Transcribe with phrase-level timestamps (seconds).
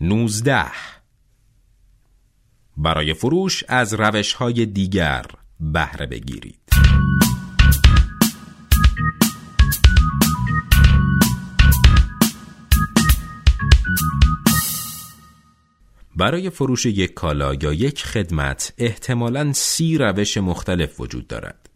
[0.00, 0.66] 19
[2.76, 5.24] برای فروش از روش های دیگر
[5.60, 6.58] بهره بگیرید
[16.16, 21.70] برای فروش یک کالا یا یک خدمت احتمالاً سی روش مختلف وجود دارد.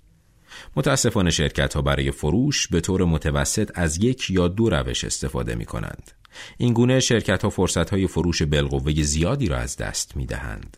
[0.76, 5.64] متاسفانه شرکت ها برای فروش به طور متوسط از یک یا دو روش استفاده می
[5.64, 6.21] کنند.
[6.56, 10.76] این گونه شرکت ها فرصت های فروش بالقوه زیادی را از دست می دهند.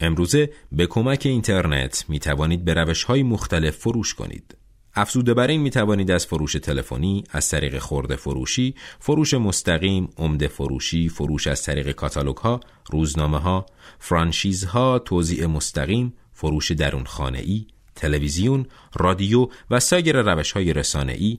[0.00, 4.56] امروزه به کمک اینترنت می توانید به روش های مختلف فروش کنید.
[4.94, 10.48] افزوده بر این می توانید از فروش تلفنی، از طریق خورده فروشی، فروش مستقیم، عمده
[10.48, 13.66] فروشی، فروش از طریق کاتالوگ ها، روزنامه ها،
[13.98, 21.12] فرانشیز ها، توزیع مستقیم، فروش درون خانه ای، تلویزیون، رادیو و سایر روش های رسانه
[21.12, 21.38] ای،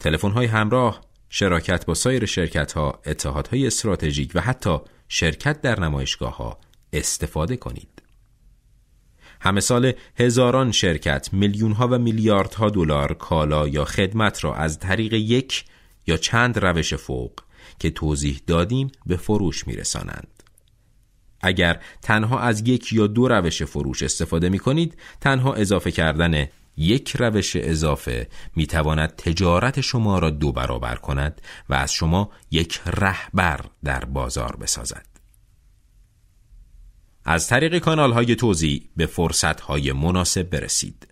[0.00, 1.00] تلفن های همراه،
[1.34, 4.78] شراکت با سایر شرکت ها، اتحادهای استراتژیک و حتی
[5.08, 6.58] شرکت در نمایشگاه ها
[6.92, 8.02] استفاده کنید.
[9.40, 15.12] همه سال هزاران شرکت میلیون ها و میلیاردها دلار کالا یا خدمت را از طریق
[15.12, 15.64] یک
[16.06, 17.32] یا چند روش فوق
[17.78, 20.42] که توضیح دادیم به فروش میرسانند.
[21.40, 27.16] اگر تنها از یک یا دو روش فروش استفاده می کنید تنها اضافه کردن یک
[27.16, 33.60] روش اضافه می تواند تجارت شما را دو برابر کند و از شما یک رهبر
[33.84, 35.06] در بازار بسازد.
[37.24, 41.08] از طریق کانال های توزیع به فرصت های مناسب برسید.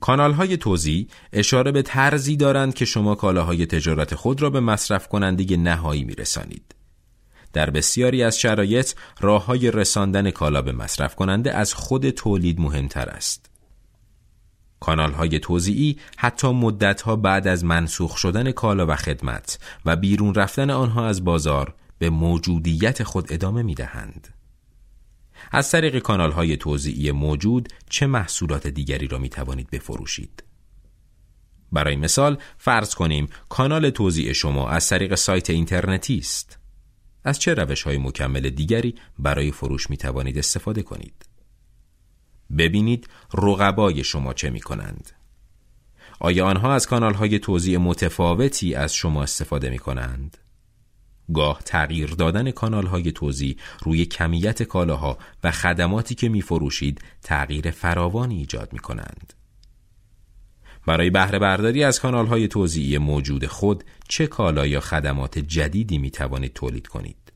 [0.00, 5.08] کانال های توزیع اشاره به طرزی دارند که شما کالاهای تجارت خود را به مصرف
[5.08, 6.74] کننده نهایی می رسانید.
[7.52, 13.08] در بسیاری از شرایط راه های رساندن کالا به مصرف کننده از خود تولید مهمتر
[13.08, 13.47] است.
[14.80, 20.34] کانال های توزیعی حتی مدت ها بعد از منسوخ شدن کالا و خدمت و بیرون
[20.34, 24.28] رفتن آنها از بازار به موجودیت خود ادامه می دهند.
[25.52, 30.44] از طریق کانال های توزیعی موجود چه محصولات دیگری را می توانید بفروشید؟
[31.72, 36.58] برای مثال فرض کنیم کانال توزیع شما از طریق سایت اینترنتی است.
[37.24, 41.27] از چه روش های مکمل دیگری برای فروش می توانید استفاده کنید؟
[42.58, 45.10] ببینید رقبای شما چه می کنند.
[46.20, 50.38] آیا آنها از کانال های توزیع متفاوتی از شما استفاده می کنند؟
[51.34, 57.70] گاه تغییر دادن کانال های توزیع روی کمیت کالاها و خدماتی که می فروشید تغییر
[57.70, 59.32] فراوانی ایجاد می کنند.
[60.86, 66.10] برای بهره برداری از کانال های توزیعی موجود خود چه کالا یا خدمات جدیدی می
[66.10, 67.27] توانید تولید کنید؟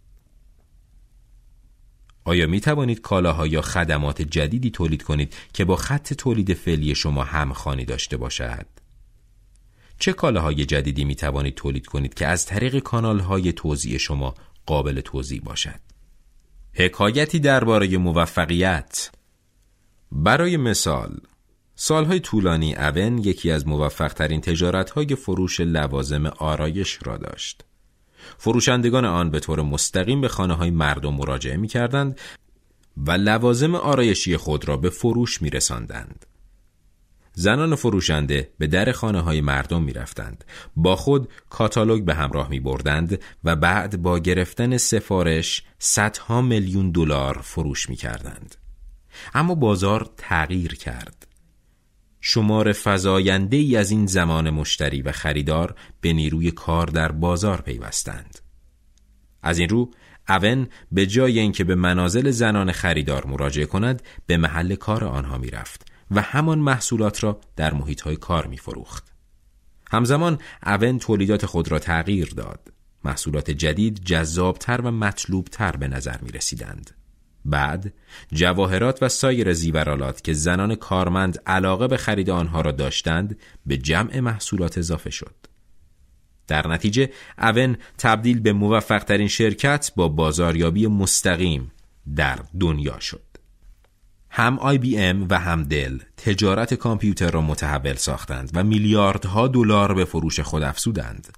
[2.25, 7.25] آیا می توانید کالاها یا خدمات جدیدی تولید کنید که با خط تولید فعلی شما
[7.25, 8.67] همخوانی داشته باشد؟
[9.99, 14.35] چه کالاهای جدیدی می توانید تولید کنید که از طریق کانالهای توزیع شما
[14.67, 15.81] قابل توضیح باشد؟
[16.73, 19.11] حکایتی درباره موفقیت
[20.13, 21.21] برای مثال
[21.75, 27.65] سالهای طولانی اون یکی از موفقترین تجارتهای فروش لوازم آرایش را داشت.
[28.39, 32.21] فروشندگان آن به طور مستقیم به خانه های مردم مراجعه می کردند
[32.97, 36.27] و لوازم آرایشی خود را به فروش می رساندند.
[37.35, 40.45] زنان فروشنده به در خانه های مردم می رفتند.
[40.77, 47.41] با خود کاتالوگ به همراه می بردند و بعد با گرفتن سفارش صدها میلیون دلار
[47.43, 48.55] فروش می کردند.
[49.35, 51.27] اما بازار تغییر کرد.
[52.25, 58.39] شمار فزاینده ای از این زمان مشتری و خریدار به نیروی کار در بازار پیوستند.
[59.43, 59.91] از این رو
[60.29, 65.51] اون به جای اینکه به منازل زنان خریدار مراجعه کند به محل کار آنها می
[65.51, 69.13] رفت و همان محصولات را در محیط های کار می فروخت.
[69.91, 72.73] همزمان اون تولیدات خود را تغییر داد.
[73.05, 77.02] محصولات جدید جذابتر و مطلوبتر به نظر می رسیدند.
[77.45, 77.93] بعد
[78.33, 84.21] جواهرات و سایر زیورالات که زنان کارمند علاقه به خرید آنها را داشتند به جمع
[84.21, 85.35] محصولات اضافه شد.
[86.47, 91.73] در نتیجه اون تبدیل به موفقترین شرکت با بازاریابی مستقیم
[92.17, 93.23] در دنیا شد.
[94.31, 99.95] هم آی بی ام و هم دل تجارت کامپیوتر را متحول ساختند و میلیاردها دلار
[99.95, 101.29] به فروش خود افزودند.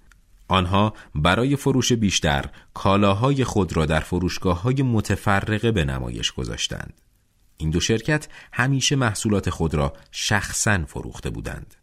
[0.48, 2.44] آنها برای فروش بیشتر
[2.74, 7.00] کالاهای خود را در فروشگاه های متفرقه به نمایش گذاشتند.
[7.56, 11.74] این دو شرکت همیشه محصولات خود را شخصا فروخته بودند.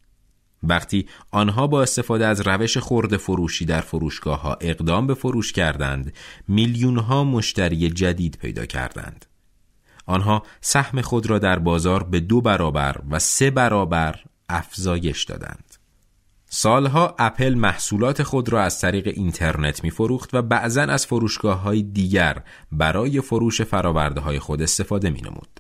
[0.63, 6.13] وقتی آنها با استفاده از روش خورده فروشی در فروشگاه ها اقدام به فروش کردند،
[6.47, 9.25] میلیون ها مشتری جدید پیدا کردند.
[10.05, 14.19] آنها سهم خود را در بازار به دو برابر و سه برابر
[14.49, 15.70] افزایش دادند.
[16.53, 21.83] سالها اپل محصولات خود را از طریق اینترنت می فروخت و بعضا از فروشگاه های
[21.83, 25.59] دیگر برای فروش فراورده های خود استفاده می نمود.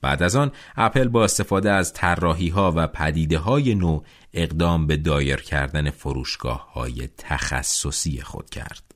[0.00, 4.00] بعد از آن اپل با استفاده از طراحی ها و پدیده های نو
[4.32, 8.94] اقدام به دایر کردن فروشگاه های تخصصی خود کرد.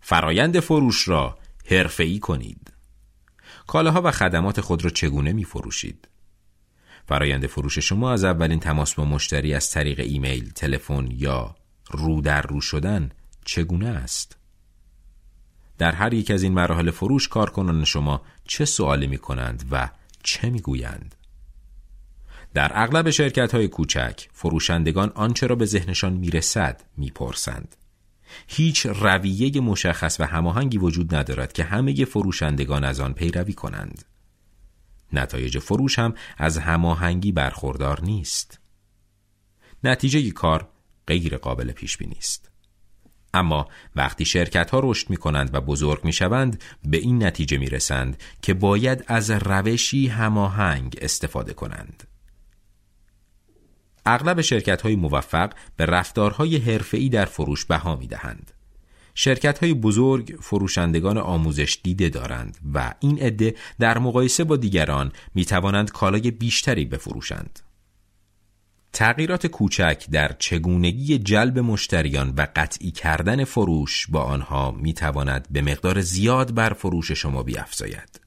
[0.00, 1.38] فرایند فروش را
[1.70, 2.72] حرفه‌ای کنید.
[3.66, 6.08] کالاها و خدمات خود را چگونه می فروشید؟
[7.10, 11.54] فرایند فروش شما از اولین تماس با مشتری از طریق ایمیل، تلفن یا
[11.90, 13.10] رو در رو شدن
[13.44, 14.36] چگونه است؟
[15.78, 19.90] در هر یک از این مراحل فروش کارکنان شما چه سوالی می کنند و
[20.22, 21.14] چه می گویند؟
[22.54, 27.76] در اغلب شرکت های کوچک فروشندگان آنچه را به ذهنشان می‌رسد می‌پرسند.
[28.46, 34.04] هیچ رویه مشخص و هماهنگی وجود ندارد که همه فروشندگان از آن پیروی کنند.
[35.12, 38.60] نتایج فروش هم از هماهنگی برخوردار نیست.
[39.84, 40.68] نتیجه کار
[41.06, 42.50] غیر قابل پیش بینی است.
[43.34, 47.66] اما وقتی شرکت ها رشد می کنند و بزرگ می شوند به این نتیجه می
[47.66, 52.04] رسند که باید از روشی هماهنگ استفاده کنند.
[54.06, 58.52] اغلب شرکت های موفق به رفتارهای حرفه‌ای در فروش بها می دهند.
[59.22, 65.44] شرکت های بزرگ فروشندگان آموزش دیده دارند و این عده در مقایسه با دیگران می
[65.44, 67.60] توانند کالای بیشتری بفروشند.
[68.92, 75.62] تغییرات کوچک در چگونگی جلب مشتریان و قطعی کردن فروش با آنها می تواند به
[75.62, 78.20] مقدار زیاد بر فروش شما بیافزاید.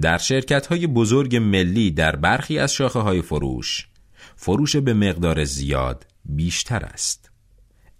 [0.00, 3.88] در شرکت های بزرگ ملی در برخی از شاخه های فروش
[4.36, 7.27] فروش به مقدار زیاد بیشتر است.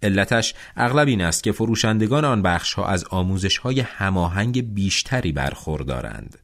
[0.03, 6.37] علتش اغلب این است که فروشندگان آن بخش ها از آموزش های هماهنگ بیشتری برخوردارند.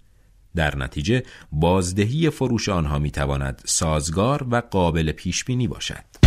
[0.55, 6.24] در نتیجه بازدهی فروش آنها می تواند سازگار و قابل پیش بینی باشد.